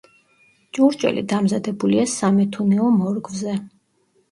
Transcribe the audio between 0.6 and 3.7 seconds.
ჭურჭელი დამზადებულია სამეთუნეო მორგვზე.